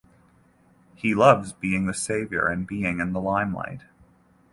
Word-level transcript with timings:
He 0.95 1.13
loves 1.13 1.53
being 1.53 1.85
the 1.85 1.93
saviour 1.93 2.47
and 2.47 2.65
being 2.65 2.99
in 2.99 3.13
the 3.13 3.21
limelight. 3.21 3.81